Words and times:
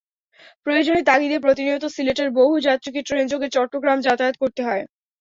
প্রয়োজনের 0.65 1.03
তাগিদে 1.03 1.37
প্রতিনিয়ত 1.39 1.83
সিলেটের 1.87 2.29
বহু 2.31 2.53
যাত্রীকে 2.59 3.01
ট্রেনযোগে 3.03 3.47
চট্টগ্রাম 3.49 3.97
যাতায়াত 4.01 4.35
করতে 4.39 4.61
হয়। 4.63 4.83